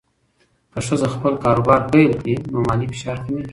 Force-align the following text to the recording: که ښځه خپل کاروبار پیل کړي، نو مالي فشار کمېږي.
که 0.71 0.79
ښځه 0.87 1.07
خپل 1.15 1.33
کاروبار 1.43 1.79
پیل 1.91 2.11
کړي، 2.19 2.35
نو 2.51 2.57
مالي 2.67 2.87
فشار 2.91 3.17
کمېږي. 3.23 3.49